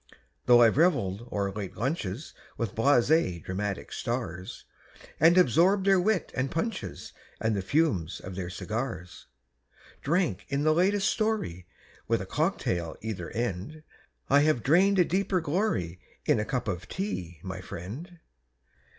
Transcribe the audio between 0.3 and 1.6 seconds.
Though I've reveled o'er